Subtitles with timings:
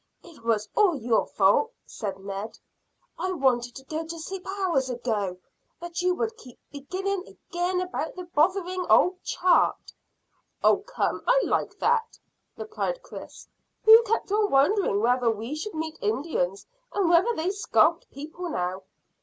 [0.23, 2.57] "It was all your fault," said Ned.
[3.19, 5.37] "I wanted to go to sleep hours ago,
[5.79, 9.93] but you would keep beginning again about the bothering old chart."
[10.63, 12.17] "Oh come, I like that!"
[12.57, 13.47] replied Chris.
[13.85, 18.81] "Who kept on wondering whether we should meet Indians, and whether they scalped people now!"